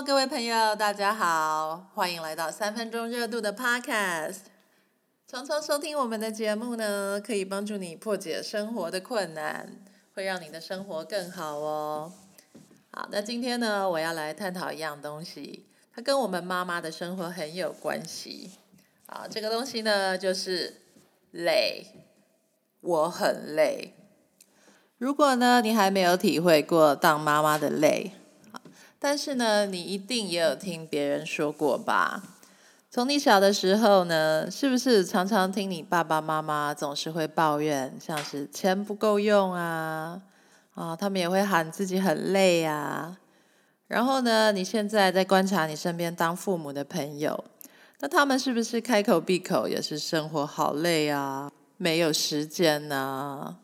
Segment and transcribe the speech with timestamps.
[0.00, 4.38] 各位朋友，大家好，欢迎来到三分钟热度的 Podcast。
[5.26, 9.70] 常常收听我们的节目呢，可以帮助你破解生活的困难，
[10.14, 12.12] 会让你的生活更好哦。
[12.90, 18.52] 好，那今天呢，我要来探讨一样东西，它跟我们妈妈的生活很有关系。
[19.06, 20.80] 啊，这个东西呢，就是
[21.32, 21.86] 累，
[22.80, 23.94] 我很累。
[24.96, 28.12] 如果呢，你还没有体会过当妈妈的累，
[29.04, 32.22] 但是呢，你一定也有听别人说过吧？
[32.88, 40.22] 从你小的时候呢，是不是常常听你爸爸妈妈总是会抱怨，像是钱不够用啊，
[40.74, 43.18] 啊，他们也会喊自己很累啊。
[43.88, 47.44] 然后呢，你现在在观察你身边当父母的朋友，
[47.98, 53.56] 那他们是不是开口闭口也是生活好累啊，没有时间呢？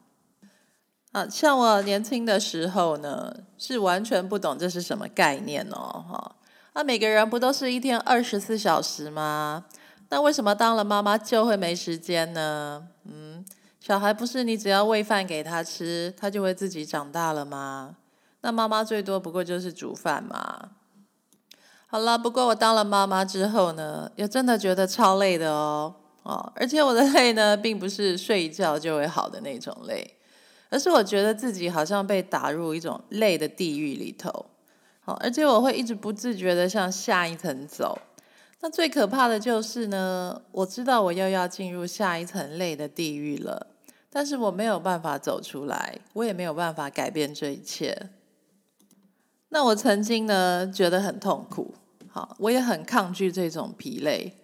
[1.28, 6.36] 像我年轻的时候呢，是完全不懂这是什么概念哦，哈。
[6.74, 9.64] 那每个人不都是一天二十四小时吗？
[10.10, 12.88] 那为什么当了妈妈就会没时间呢？
[13.04, 13.44] 嗯，
[13.80, 17.96] 小孩不是你只要喂饭给他吃，他就会自己长大了吗？
[18.42, 20.70] 那妈妈最多不过就是煮饭嘛。
[21.88, 30.17] 好了，不过我当了妈妈之后呢，也真的觉得超累的哦，哦，而且我的 累呢，并不是睡一觉就会好的那种累。
[30.70, 34.46] 而是我觉得自己好像被打入一种累的地狱里头，
[35.00, 37.98] 好，而且我会一直不自觉的向下一层走。
[38.60, 43.68] 那最可怕的就是呢，我知道我又要进入下一层累的地狱了，
[44.10, 48.10] 但是我没有办法走出来，我也没有办法改变这一切。
[49.50, 51.74] 那我曾经呢觉得很痛苦，
[52.08, 54.34] 好，我也很抗拒这种疲累。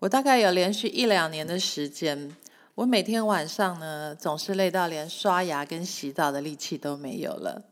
[0.00, 2.36] 我大概有连续一两年的时间。
[2.76, 7.62] 我每天晚上呢，总是累到连刷牙跟洗澡的力气都没有了。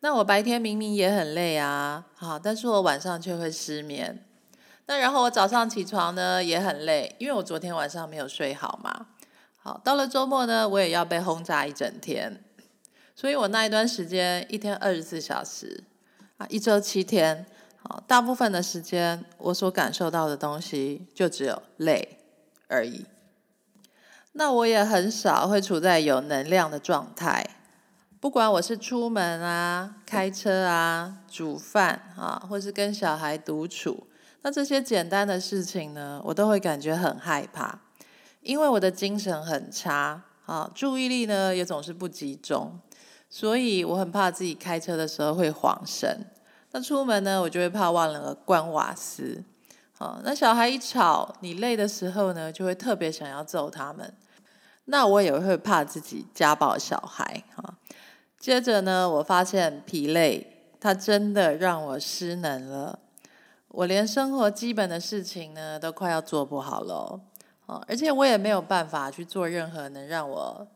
[0.00, 4.24] 那我白天明明也很累啊，好，但是我晚上却会失眠。
[4.86, 9.06] 那然后我早上起床呢也很累，因为我昨天晚上没有睡好嘛。
[9.56, 12.42] 好，到了周末呢，我也要被轰炸一整天。
[13.14, 15.84] 所以我那一段时间一天二十四小时
[16.38, 17.46] 啊，一周七天，
[17.84, 22.18] 好，大部分的时间我所感受到的东西就只有累
[22.66, 23.06] 而已。
[24.32, 27.44] 那我也很少会处在有能量的状态，
[28.20, 34.06] 不管我是出门啊、开车啊、煮饭啊，或是跟小孩独处，
[34.42, 37.80] 那这些简单的事情呢，我都会感觉很害怕，
[38.42, 42.78] 因为我的精神很差啊，注意力呢也总是不集中，
[43.28, 46.26] 所以我很怕自己开车的时候会晃神。
[46.70, 49.42] 那出门呢，我就会怕忘了关瓦斯。
[50.00, 54.10] 哦，那小孩一吵，你累的时候呢，就会特别想要揍他们。
[54.86, 57.74] 那我也会怕自己家暴小孩哈。
[58.38, 62.98] 接着呢，我发现疲累，它真的让我失能了。
[63.68, 67.20] 我连生活基本的事情呢，都快要做不好了。
[67.66, 70.66] 哦，而且我也没有办法去做任何能让我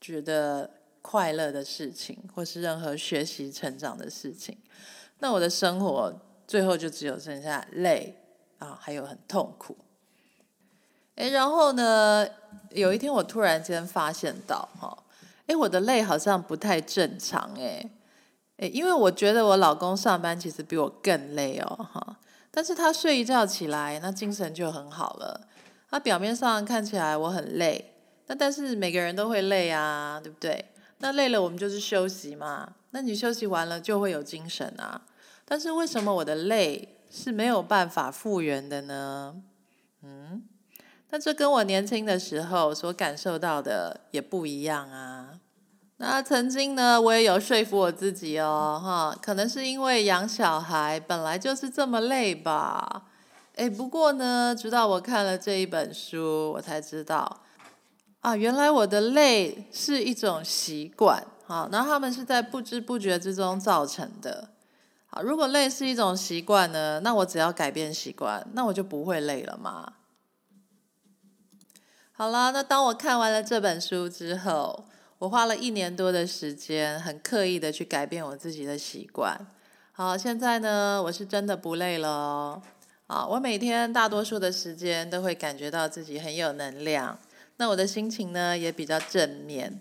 [0.00, 0.68] 觉得
[1.02, 4.58] 快乐的事情，或是任何学习成长的事情。
[5.20, 6.12] 那我的生活
[6.48, 8.24] 最后就只有剩下累。
[8.58, 9.76] 啊，还有很痛苦，
[11.16, 12.26] 哎，然后呢，
[12.70, 14.96] 有一天我突然间发现到，哈，
[15.46, 17.88] 哎，我的累好像不太正常，哎，
[18.58, 22.16] 哎，因为我觉得我老公上班其实比我更累哦，哈，
[22.50, 25.48] 但是他睡一觉起来，那精神就很好了。
[25.90, 27.92] 他表面上看起来我很累，
[28.26, 30.64] 那但是每个人都会累啊，对不对？
[30.98, 35.02] 那累了我们就是休息嘛，那你休息完了就会有精神啊。
[35.44, 36.95] 但是为什么我的累？
[37.16, 39.34] 是没有办法复原的呢，
[40.02, 40.42] 嗯，
[41.08, 45.30] 那这跟我年轻的时候所感受到的也不一样啊。
[45.96, 53.04] 那曾经呢，我也有说服我自己哦，哈，可能是因为养小孩本来就是这么累吧。
[53.54, 57.40] 哎，不过呢，直到我看了这一本书，我才知道，
[58.20, 64.50] 啊，原来我的累是一种习惯，好，那他们是在不知不觉之中造成的。
[65.22, 69.94] 如果累是一种习惯呢，那我只要改变习惯，那我就不会累了嘛。
[72.12, 74.86] 好了，那当我看完了这本书之后，
[75.18, 79.38] 我花了一年多的时间，很刻意的去改变我自己的习惯。
[79.92, 82.62] 好，现在呢，我是真的不累了。
[83.06, 87.18] 啊，我每天大多数的时间都会感觉到自己很有能量，
[87.58, 89.80] 那我的心情呢也比较正面。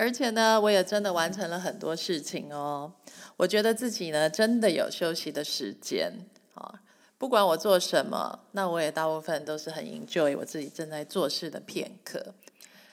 [0.00, 2.90] 而且呢，我也真的完成了很多事情哦。
[3.36, 6.10] 我觉得自己呢，真的有休息的时间
[6.54, 6.80] 啊。
[7.18, 12.32] 不管我做什么，那我也大部分都是很 enjoy 我自己正在做事的片刻。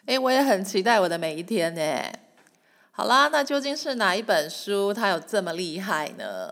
[0.08, 1.82] 诶，我也很期待我的每一天呢。
[2.92, 6.52] 好啦，那究竟是哪一本书它有这么厉害呢？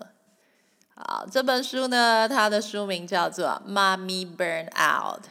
[0.95, 5.23] 好，这本书呢，它的书名叫做《妈咪 Burn Out》，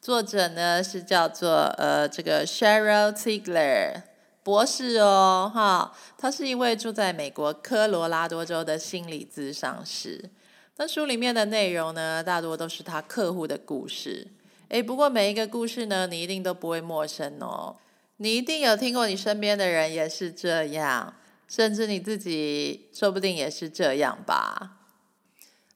[0.00, 4.02] 作者呢是叫做呃这个 Sheryl Tigler
[4.46, 10.30] 博士哦，哈，他是一位住在美国科罗拉多州的心理咨商师。
[10.76, 14.28] 那书里面的内容呢，大多都是他客户的故事。
[14.68, 17.74] 诶，不过每一个故事呢，你一定都不会陌生哦，
[18.18, 21.12] 你一定有听过，你身边的人也是这样，
[21.48, 24.76] 甚至你自己说不定也是这样吧。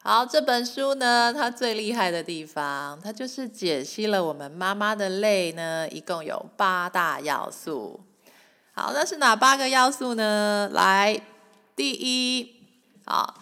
[0.01, 7.99] 好，这本书呢，它最厉害的地方，它就是解析了我们妈妈的泪呢，一共有八大要素。
[8.81, 10.71] 好，那是哪八个要素呢？
[10.73, 11.21] 来，
[11.77, 12.65] 第一，
[13.05, 13.35] 啊，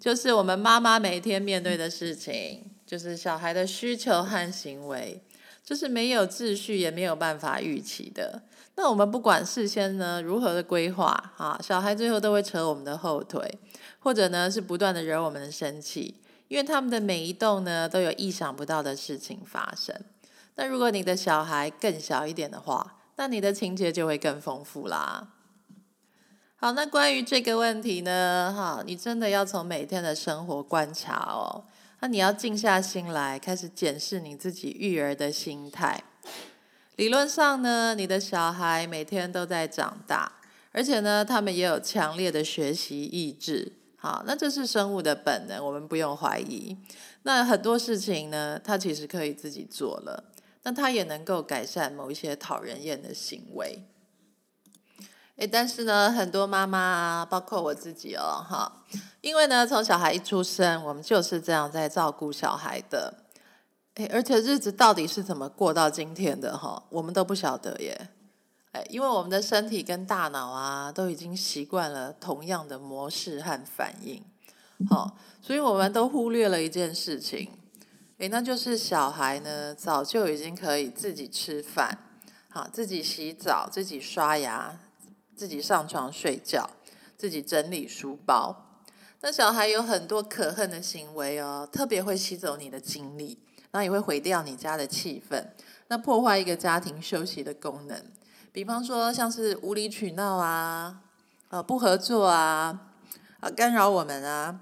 [0.00, 5.22] 就是我们妈妈每天面对的事情，就是小孩的需求和行为，
[5.62, 8.40] 就是没有秩序也没有办法预期的。
[8.76, 13.58] 那我们不管事先呢如何的规划，啊，小孩最后都会扯我们的后腿。
[14.00, 16.14] 或者呢，是不断的惹我们的生气，
[16.46, 19.94] 因为他们的每一动呢，都有意想不到的事情发生。
[20.54, 25.34] 那如果你的小孩更小一点的话，那你的情节就会更丰富啦。
[26.54, 31.64] 好，那关于这个问题呢，哈，你真的要从每天的生活观察哦。
[31.98, 36.00] 那你要静下心来，开始检视你自己育儿的心态。
[36.94, 40.30] 理论上呢，你的小孩每天都在长大，
[40.70, 43.72] 而且呢，他们也有强烈的学习意志。
[43.96, 46.76] 好，那这是生物的本能，我们不用怀疑。
[47.24, 50.22] 那很多事情呢，他其实可以自己做了，
[50.68, 53.82] 那他也能够改善某一些讨人厌的行为。
[55.36, 58.84] 诶，但是呢，很多妈妈，包括我自己哦，哈，
[59.22, 63.14] 因为呢，从小孩一出生，我们就是这样在照顾小孩的。
[63.94, 68.10] 诶，而且日子到底是怎么过到今天的哈，我们都不晓得耶。
[68.72, 74.22] 哎，因为我们的身体跟大脑啊，都已经习惯了同样的模式和反应，
[74.90, 77.48] 好，所以我们都忽略了一件事情，
[78.18, 81.96] 哎，那就是小孩呢，早就已经可以自己吃饭，
[82.50, 84.76] 好，自己洗澡，自己刷牙，
[85.36, 86.68] 自己上床睡觉，
[87.16, 88.82] 自己整理书包。
[89.20, 93.38] 那小孩有很多可恨的行为哦，特别会吸走你的精力，
[93.70, 95.44] 那也会毁掉你家的气氛，
[95.86, 98.04] 那破坏一个家庭休息的功能。
[98.50, 101.02] 比方说，像是无理取闹啊，
[101.50, 102.90] 呃，不合作啊，
[103.38, 104.58] 啊，干扰我们啊，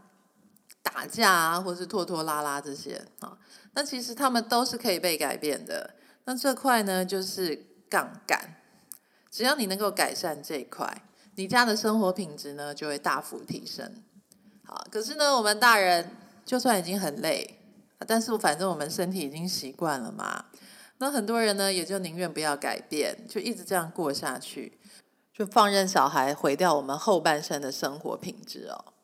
[0.87, 3.37] 打架啊，或是拖拖拉拉这些啊，
[3.75, 5.95] 那其实他们都是可以被改变的。
[6.25, 8.57] 那这块呢，就是杠杆，
[9.31, 11.03] 只要你能够改善这一块，
[11.35, 14.03] 你家的生活品质呢就会大幅提升。
[14.65, 16.13] 好，可是呢，我们大人
[16.45, 17.59] 就算已经很累，
[18.07, 20.45] 但是反正我们身体已经习惯了嘛。
[20.99, 24.79] 那很多人呢，也就宁愿不要改变，就一直这样过下去，
[25.33, 28.96] 就放任小孩毁掉我们后半生的生活品质哦。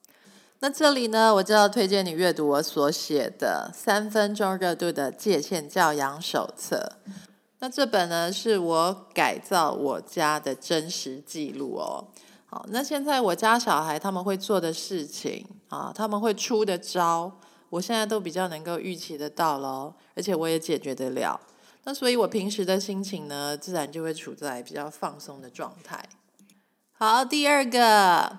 [0.65, 6.99] 那这里呢，我就要推荐你阅读我所写的三分钟热度的界限教养手册。
[7.59, 12.07] 那这本呢，是我改造我家的真实记录哦。
[12.47, 17.33] 好，那现在我家小孩他们会做的事情啊，他们会出的招，
[17.69, 21.41] 我现在都比较能够预期得到喽，而且我也解决得了。
[21.83, 26.09] 那所以，我平时的心情呢，自然就会处在比较放松的状态。
[26.93, 28.39] 好，第二个，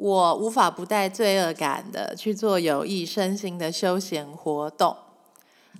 [0.00, 4.96] 我无法不带罪恶感的去做有益身心的休闲活动。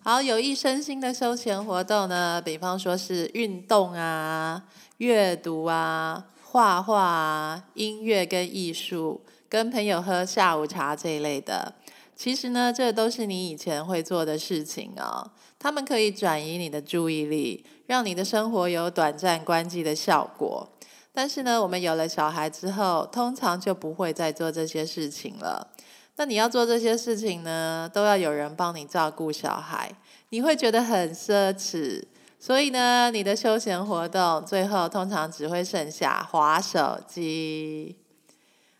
[0.04, 4.62] 好，有益身心的休闲活动呢，比方说是运动啊、
[4.98, 11.72] 阅读啊、画画啊、音乐跟艺术、跟朋友喝下午茶这一类的。
[12.14, 15.30] 其实呢，这都是你以前会做的事情哦。
[15.58, 20.68] 他们可以转移你的注意力，让你的生活有短暂关机的效果。
[21.20, 25.68] 但是呢，我们有了小孩之后，通常就不会再做这些事情了。
[26.16, 29.94] 那你要做这些事情呢，都要有人帮你照顾小孩，
[30.30, 32.02] 你会觉得很奢侈。
[32.38, 37.98] 所以呢，你的休闲活动最后通常只会剩下划手机。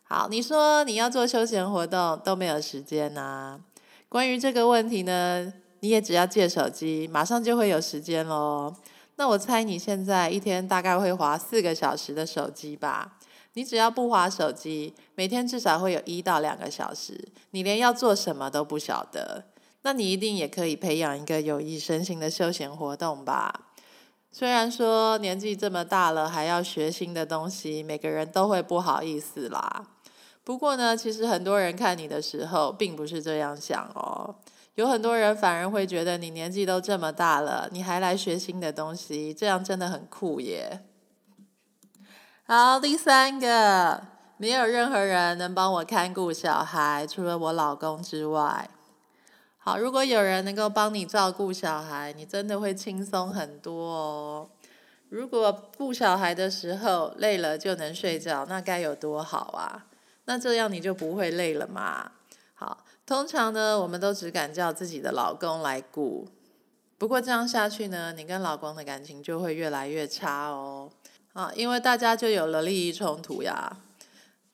[0.05, 3.61] 好，你说你要做休闲活动都没有时间呐？
[4.09, 5.53] 关于这个问题呢？
[5.81, 8.75] 你也只要借手机，马上就会有时间喽。
[9.21, 13.19] 那我猜你现在一天大概会划四个小时的手机吧？
[13.53, 19.45] 你只要不划手机，每天至少会有一到两个小时，你连要做什么都不晓得。
[19.83, 23.53] 那你一定也可以培养一个有益身心的休闲活动吧？
[24.33, 29.87] 虽然说年纪这么大了还要学新的东西，每个人都会不好意思啦。
[30.43, 34.37] 不过呢，其实很多人看你的时候，并不是这样想哦。
[34.75, 40.81] 有很多人反而会觉得你年纪都这么大了，你还来学新的东西，这样真的很酷耶。
[42.45, 44.03] 好，第三个，
[44.37, 48.71] 没有任何人能帮我看顾小孩，除了我老公之外。
[49.59, 54.49] 好，如果有人能够帮你照顾小孩，你真的会轻松很多哦。
[55.11, 59.87] 如果顾小孩的时候累了就能睡觉，那该有多好啊！
[60.25, 62.13] 那这样你就不会累了嘛。
[62.55, 66.29] 好，通常呢，我们都只敢叫自己的老公来顾。
[66.97, 70.93] 不过这样下去呢，你跟老公的感情就会越来越差哦。
[71.33, 73.79] 啊，因为大家就有了利益冲突呀。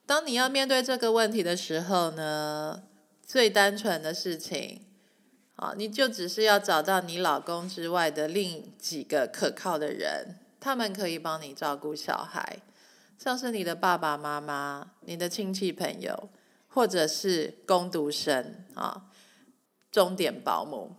[0.07, 2.85] 当你要面对这个问题的时候呢，
[3.27, 4.81] 最单纯的事情。
[5.57, 12.61] 啊，你就只是要找到你老公之外的另几个可靠的人，他们可以帮你照顾小孩，
[13.19, 16.31] 像是你的爸爸妈妈、你的亲戚朋友，
[16.77, 19.07] 或者是工读生啊、
[19.91, 20.95] 钟点保姆。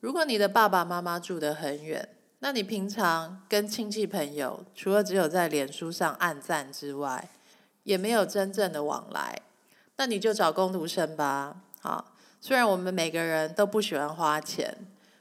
[0.00, 2.06] 如果你的爸爸妈妈住得很远，
[2.40, 7.30] 那你平常跟亲戚朋友，除了只有在脸书上按赞之外，
[7.84, 9.40] 也没有真正的往来，
[9.96, 12.12] 那你就找工读生吧，好。
[12.38, 14.76] 虽然我们每个人都不喜欢花钱，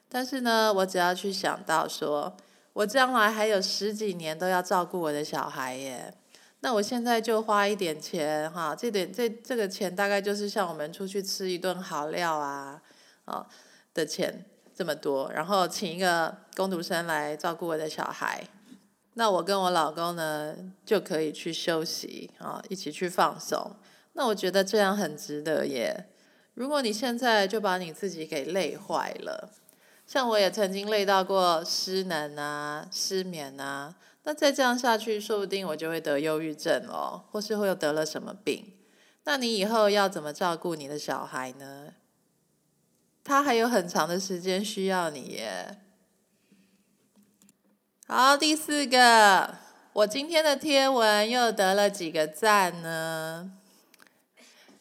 [0.09, 2.35] 但是呢，我只要去想到说，
[2.73, 6.13] 我将来还有十几年都要照顾我的小孩耶，
[6.63, 12.81] 那我现在就花一点钱哈，这点这这个钱大概就是像我们出去吃一顿好料啊，
[13.25, 13.45] 啊
[13.93, 18.41] 的钱这么多，然后请一个工读生来照顾我的小孩，
[19.15, 20.55] 那我跟我老公呢
[20.85, 23.75] 就可以去休息啊，一起去放松，
[24.13, 26.05] 那我觉得这样很值得耶。
[26.53, 29.49] 如果你现在就把你自己给累坏了，
[30.07, 33.93] 像我也曾经累到过失能啊、失眠啊，
[34.23, 38.73] 那再这样下去，说不定我就会得忧郁症哦，或是会又得了什么病。
[39.25, 41.93] 那你以后要怎么照顾你的小孩呢？
[43.23, 45.77] 他还有很长的时间需要你耶。
[48.07, 49.55] 好，第四个，
[49.93, 53.53] 我今天的贴文又得了几个赞呢？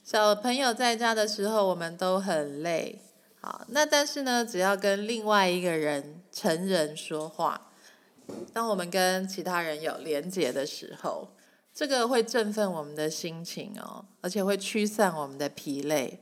[0.05, 3.01] 小朋友在家的时候，我们都很累。
[3.41, 7.72] 好，那但是呢，只要跟另外一个人成人说话，
[8.53, 11.29] 当我们跟其他人有连结的时候，
[11.75, 16.21] 这个会振奋我们的心情哦，而且会驱散我们的疲累。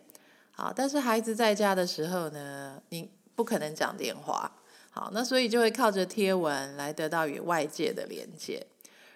[0.53, 4.51] 好，但是孩子在家的时候呢，你不可能讲电话。
[4.91, 8.67] 好，那所以就会靠着贴文来得到与外界的连接。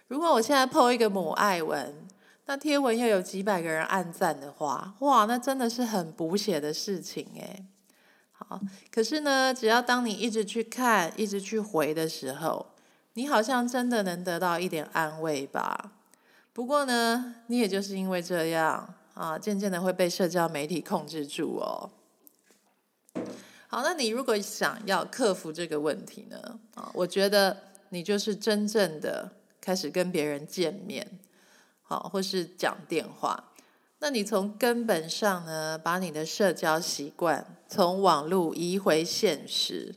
[0.08, 1.94] 如果我现在 po 一个母爱文。
[2.46, 7.64] 那贴文又有几百个人按赞的话，哇，那真的是很补血的事情诶。
[8.32, 8.60] 好，
[8.90, 12.66] 可是呢，只要当你一直去看、一直去回的时候，
[13.14, 15.92] 你好像真的能得到一点安慰吧。
[16.52, 21.90] 不过呢，你也就是因为这样啊，渐渐的会被社交媒体控制住哦。
[23.68, 26.58] 好，那你如果想要克服这个问题呢？
[26.74, 27.56] 啊，我觉得
[27.88, 29.30] 你就是真正的
[29.60, 31.18] 开始跟别人见面。
[31.82, 33.52] 好，或是讲电话，
[33.98, 39.94] 那你从根本上呢，把你的社交习惯从网络移回现实。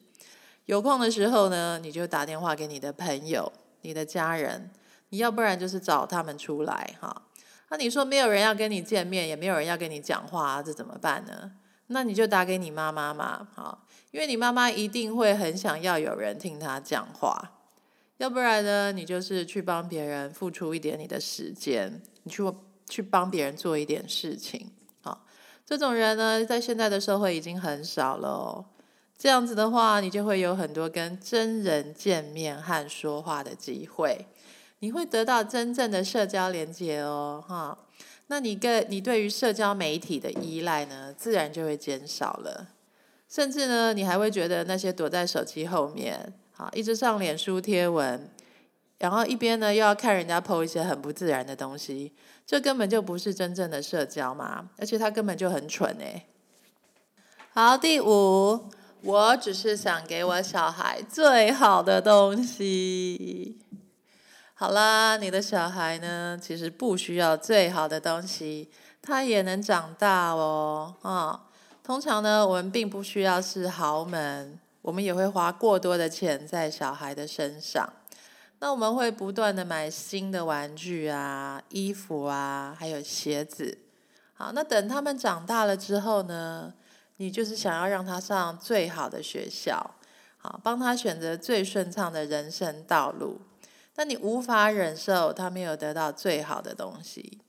[0.67, 4.69] 有空的时候呢，你就打电话给你的朋友、你的家人，
[5.09, 7.23] 你要不然就是找他们出来哈。
[7.69, 11.53] 那你说没有人要跟你见面，也没有人要跟你讲话，这怎么办呢？
[11.87, 17.53] 那你就打给你妈妈嘛，好，因为你妈妈一定会很想要有人听她讲话。
[18.17, 22.43] 要不然呢，你就是去帮别人付出一点你的时间，你去
[22.89, 24.69] 去帮别人做一点事情，
[25.01, 25.25] 好，
[25.65, 28.65] 这种人呢，在现在的社会已经很少了哦。
[29.17, 34.27] 这样子的话，你就会有很多跟真人见面和说话的机会，
[34.79, 37.77] 你会得到真正的社交连接哦，哈。
[38.27, 42.67] 那你跟你对于社交媒体的依赖呢，自然就会减少了，
[43.27, 46.33] 甚至呢，你还会觉得那些躲在手机后面。
[46.51, 48.29] 好，一直上脸书贴文，
[48.97, 52.11] 然后一边呢又要看人家 po 一些很不自然的东西，
[52.45, 56.25] 这根本就不是真正的社交嘛，而且他根本就很蠢哎。
[57.53, 58.69] 好，第五，
[59.01, 63.59] 我只是想给我小孩最好的东西。
[64.53, 68.69] 好啦，你的小孩呢，其实不需要最好的东西，
[69.01, 70.95] 他也能长大哦。
[71.03, 71.45] 啊，
[71.83, 74.59] 通常呢，我们并不需要是豪门。
[74.81, 77.91] 我们也会花过多的钱在小孩的身上，
[78.59, 83.77] 那我们会不断的买新的玩具啊、衣服啊，还有鞋子。
[84.33, 86.73] 好，那等他们长大了之后呢，
[87.17, 89.95] 你就是想要让他上最好的学校，
[90.37, 93.41] 好，帮他选择最顺畅的人生道路。
[93.93, 97.41] 但你无法忍受他没有得到最好的东西。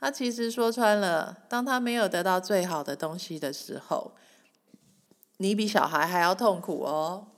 [0.00, 4.12] 那其实说穿了，当他没有得到最好的东西的时候，
[5.36, 7.28] 你比小孩还要痛苦哦。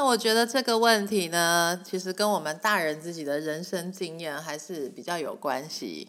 [0.00, 6.08] 那我觉得这个问题呢，其实跟我们大人自己的人生经验还是比较有关系。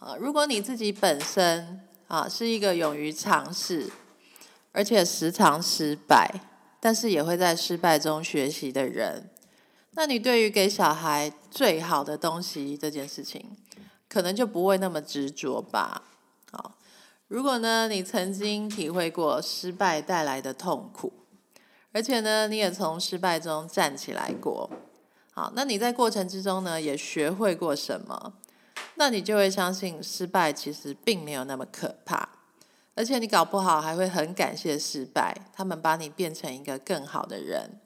[0.00, 3.88] 啊，如果你自己本身啊是一个勇于尝试，
[4.72, 6.28] 而且时常失败，
[6.80, 9.30] 但是也会在失败中学习的人，
[9.92, 13.56] 那你对于给小孩最好的东西这件事情，
[14.08, 16.02] 可能就不会那么执着吧。
[16.50, 16.74] 好，
[17.28, 21.12] 如果呢你曾经体会过失败带来的痛苦，
[21.92, 24.70] 而且呢你也从失败中站起来过，
[25.32, 28.34] 好，那你在过程之中呢也学会过什么？
[28.94, 32.28] 那你就会相信失败其实并没有那么可怕，
[32.94, 37.80] 而且你搞不好还会很感谢失败，他们把你变成一个更好的人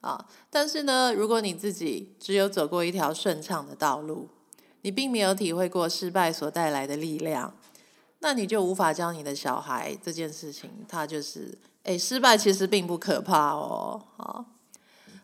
[0.00, 0.26] 啊。
[0.48, 4.30] 但是呢，如果你自己只有走过一条顺畅的道路，
[4.80, 7.54] 你并没有体会过失败所带来的力量，
[8.20, 14.02] 那你就无法教你的小孩这件事情，他就是诶，失败其实并不可怕哦。
[14.16, 14.44] 好，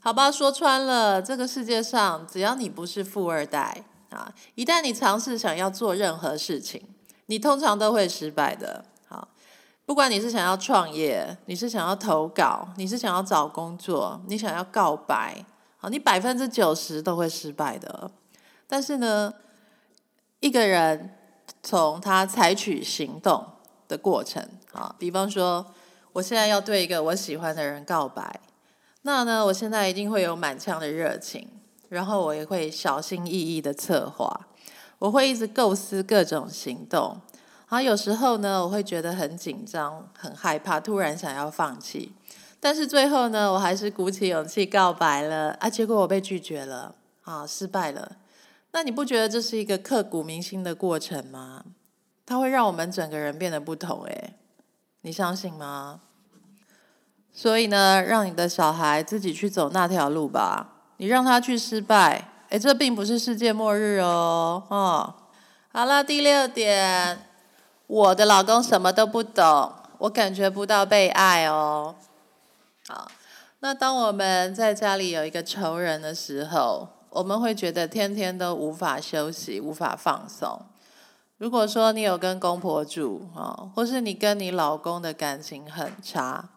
[0.01, 3.85] 好吧，说穿了，这个世界上只要你不是富二代。
[4.11, 4.33] 啊！
[4.55, 6.81] 一旦你尝试想要做任何事情，
[7.27, 8.85] 你通常都会失败的。
[9.09, 9.27] 好，
[9.85, 15.45] 不管你是想要创业，你是想要投稿，你是想要找工作，你想要告白，
[15.79, 18.09] 好，你百分之九十都会失败的。
[18.69, 19.35] 但是呢，
[20.39, 21.17] 一个人
[21.61, 23.45] 从他采取行动
[23.89, 25.67] 的过程，啊，比方说，
[26.15, 28.41] 我现在要对一个我喜欢的人告白，
[29.03, 31.47] 那呢，我现在一定会有满腔的热情。
[31.91, 34.49] 然后我也会小心翼翼的策划，
[34.99, 37.21] 我会一直构思各种行动。
[37.69, 42.13] 然后有时候呢，我会觉得很紧张、很害怕，突然想要放弃。
[42.59, 45.69] 但是最后呢，我还是鼓起勇气告白了啊！
[45.69, 48.17] 结果我被拒绝了，啊，失败了。
[48.73, 51.65] 那你不觉得这是一个刻骨铭心的过程吗？
[52.27, 54.35] 它会让我们整个人变得不同，诶，
[55.07, 56.01] 你相信吗？
[57.31, 60.69] 所以呢，让你的小孩自己去走那条路吧。
[60.97, 65.15] 你让他去失败，哎，这并不是世界末日哦，哦，
[65.71, 67.19] 好了，第六点，
[67.87, 71.95] 我的老公什么都不懂，我感觉不到被爱哦。
[72.89, 73.07] 好，
[73.61, 80.63] 那当我们在家里有一个仇人的时候，我们会觉得天天都无法休息，无法放松。
[81.45, 86.49] 如果说你有跟公婆住啊，或是你跟你老公的感情很差，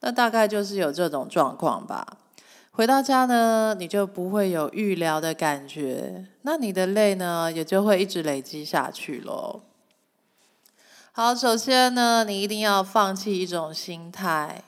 [0.00, 2.18] 那大概就是有这种状况吧。
[2.72, 9.62] 回到家呢，你就不会有预料的感觉，那你的累呢，也就会一直累积下去喽。
[11.12, 14.62] 好，首先呢，你一定要放弃一种心态，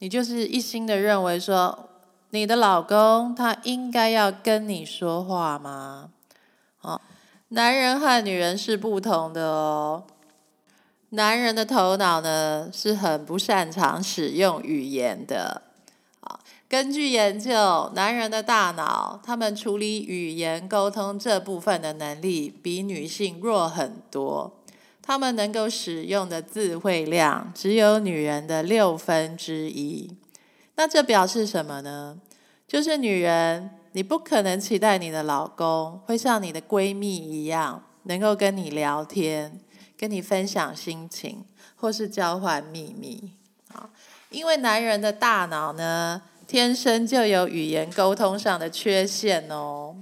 [0.00, 1.88] 你就是一心的认为说，
[2.30, 6.10] 你的老公他应该要跟你说话吗？
[6.80, 7.00] 哦，
[7.48, 10.04] 男人和女人是不同的哦，
[11.10, 15.62] 男人的头脑呢是很不擅长使用语言的。
[16.66, 24.60] 根据研究，男人的大脑，他们处理语言沟通这部分的能力比女性弱很多。
[25.00, 30.16] 他们能够使用的字汇量只有女人的六分之一。
[30.76, 32.18] 那这表示什么呢？
[32.66, 39.60] 就是女人，你不可能期待你的老公会像你的闺蜜一样，能够跟你聊天，
[39.96, 41.44] 跟你分享心情，
[41.76, 43.32] 或是交换秘密
[43.72, 43.88] 啊。
[44.30, 46.22] 因为男人的大脑呢。
[46.46, 49.96] 天生就有语言沟通上的缺陷哦，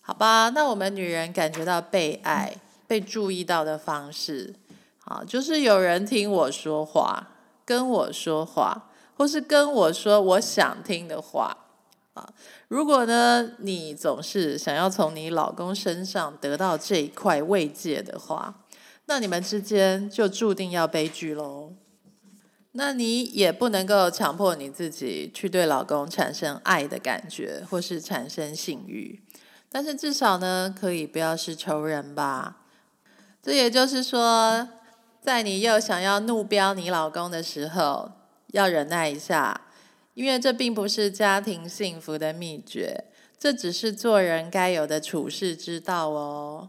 [0.00, 2.52] 好吧，那我们女人感觉到被爱、
[2.88, 4.56] 被注意到的方式，
[5.04, 7.28] 啊，就是有人听我说话，
[7.64, 11.56] 跟我说话，或是跟我说我想听的话，
[12.14, 12.28] 啊，
[12.68, 18.64] 如果呢，你总是想要从你老公身上得到这一块慰藉的话，
[19.06, 21.72] 那你们之间就注定要悲剧喽。
[22.72, 29.22] 那你也不能够强迫你自己去对老公产生爱的感觉，或是产生性欲，
[29.68, 32.58] 但是至少呢，可以不要是仇人吧。
[33.42, 34.68] 这也就是说，
[35.20, 38.12] 在你又想要怒飙你老公的时候，
[38.48, 39.60] 要忍耐一下，
[40.14, 43.04] 因为这并不是家庭幸福的秘诀，
[43.38, 46.68] 这只是做人该有的处事之道哦。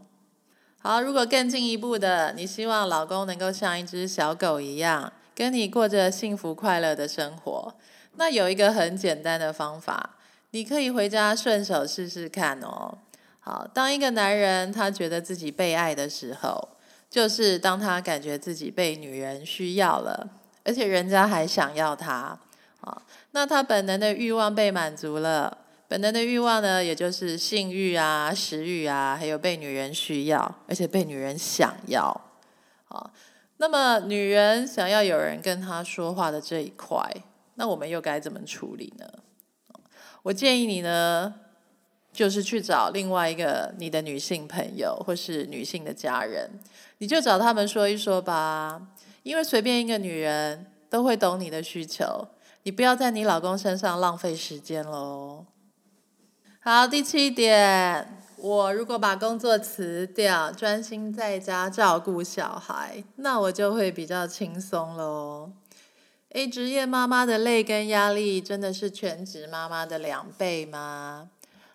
[0.78, 5.12] 好，如果更进一步的，你希望老公能够像一只小狗一样。
[5.34, 7.74] 跟你过着幸福快乐的生活，
[8.14, 10.16] 那有一个很简单的方法，
[10.52, 12.98] 你可以回家顺手试试看哦。
[13.40, 16.68] 好，当一个男人他觉得自己被爱的时候，
[17.10, 20.28] 就是当他感觉自己被女人需要了，
[20.62, 22.38] 而且人家还想要他，
[22.84, 25.58] 啊，那他本能的欲望被满足了。
[25.88, 32.08] 本能的欲望呢，也就是性欲啊、食欲啊，还有被女人需要，而且被女人想要，
[32.88, 33.10] 啊。
[33.58, 36.98] 那么，女人想要有人跟她说话的这一块，
[37.54, 39.06] 那我们又该怎么处理呢？
[40.22, 41.34] 我建议你呢，
[42.12, 46.50] 就是去找另外一个你的女性朋友或是女性的家人，
[46.98, 48.80] 你就找他们说一说吧。
[49.22, 52.26] 因为随便一个女人都会懂你的需求，
[52.66, 55.44] 你不要在你老公身上浪费时间喽。
[56.60, 65.52] 好，第七点，我如果把工作辞掉，专心在家照顾小孩，那我就会比较轻松喽。
[66.30, 71.28] 诶，职业妈妈的累跟压力真的是全职妈妈的两倍吗？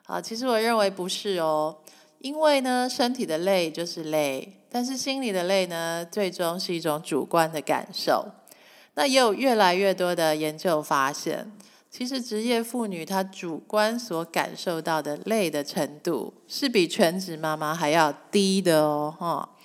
[0.08, 1.78] 啊，其实我认为不是哦。
[2.18, 8.26] 因为呢，身体的累就是累，但是心里的累呢，最终是一种主观的感受。
[9.00, 11.50] 那也有越来越多的研究发现，
[11.90, 19.16] 其实职业妇女她主观所感受到的累的程度，是比全职妈妈还要低的哦。
[19.18, 19.56] 哈，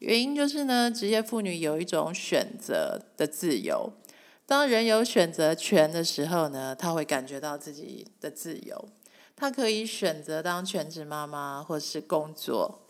[0.00, 3.90] 原因就是呢，职业妇女有一种选择的自由。
[4.44, 8.88] 当人有选择权的时候呢，他会感觉到自己的自由。
[9.34, 12.80] 他可以选择当全职妈妈或是工作，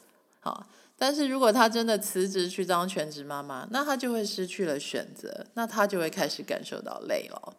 [0.41, 0.67] 好。
[1.03, 7.55] 但是如果他真的辞职去当全职妈妈，那他就会失去了选择，那他就会开始感受到累了。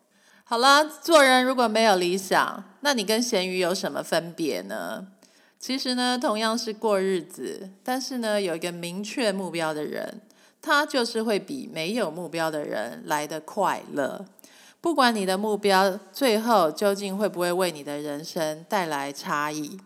[0.45, 5.05] 好了，做人如果没有理想，那你跟咸鱼有什么分别呢？
[5.59, 10.21] 其实呢，同样是过日子，但是呢，有一个明确目标的人。
[10.61, 14.25] 他就是会比没有目标的人来的快乐。
[14.79, 19.77] 不管你的目标最后究竟会不会为你的人生带来差异，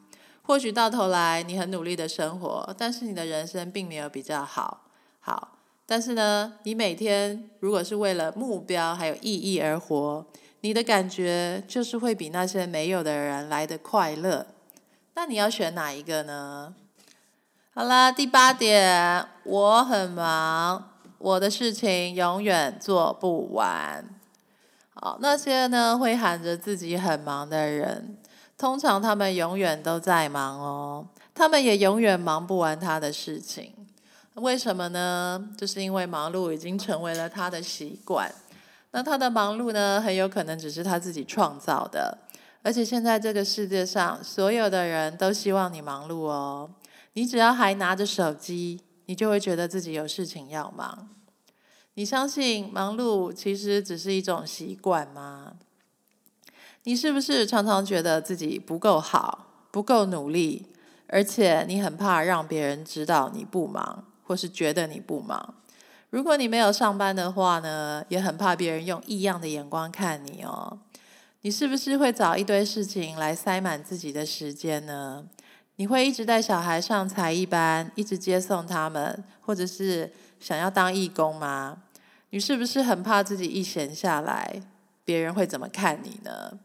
[0.47, 4.86] 或许到头来你很努力的生活，但是你的人生并没有比较好。
[5.19, 10.25] 好，但是呢，你每天如果是为了目标还有意义而活，
[10.62, 14.47] 你的感觉就是会比那些没有的人来的快乐。
[15.15, 16.73] 那你要选哪一个呢？
[17.73, 24.05] 好啦，第八点，我很忙，我的事情永远做不完。
[24.93, 28.17] 好，那些呢会喊着自己很忙的人，
[28.58, 33.72] 通常他们永远都在忙哦，他们也永远忙不完他的事情。
[34.34, 35.50] 为什么呢？
[35.58, 38.34] 就是因为忙碌已经成为了他的习惯。
[38.91, 42.17] 那他的忙碌呢，很有可能只是他自己创造的，
[42.63, 46.70] 而且现在这个世界上所有的人都希望你忙碌哦。
[47.13, 51.10] 你只要还拿着手机，你就会觉得自己有事情要忙。
[51.93, 55.54] 你相信忙碌其实只是一种习惯吗？
[56.88, 60.67] 你是不是常常觉得自己不够好、不够努力，
[61.08, 65.56] 而且你很怕让别人知道你不忙，或是觉得你不忙？
[66.10, 70.80] 如果你没有上班的话呢，也很怕别人用异样的眼光看你哦。
[71.41, 75.26] 你是不是会找一堆事情来塞满自己的时间呢？
[75.76, 81.80] 你会一直带小孩上才艺班，一直接送他们，或者是想要当义工吗？
[82.30, 84.62] 你是不是很怕自己一闲下来，
[85.04, 86.58] 别人会怎么看你呢？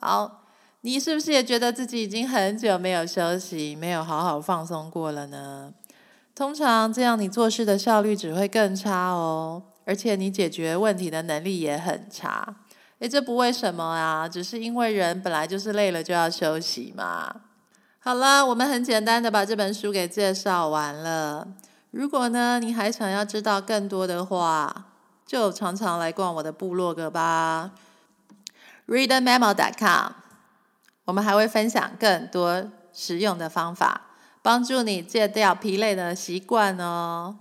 [0.00, 0.44] 好，
[0.80, 5.74] 你是不是也觉得自己已经很久没有休息，没有好好放松过了呢？
[6.34, 12.56] 通常这样，你做事的效率只会更差哦，而且你解决问题的能力也很差。
[13.00, 14.26] 诶，这不为什么啊？
[14.26, 17.30] 只是因为人本来就是累了就要休息嘛。
[17.98, 21.46] 好了，我们很简单的把这本书给介绍完了。
[21.90, 24.86] 如果呢，你还想要知道更多的话，
[25.26, 27.72] 就常常来逛我的部落格吧
[28.90, 30.12] ，readmemo.com。
[31.06, 34.02] 我们还会分享更多实用的方法，
[34.42, 37.36] 帮助你戒掉疲累的习惯哦。